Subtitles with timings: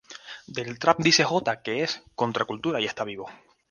[0.59, 3.29] Del trap dice Jota que "es contracultura y está vivo.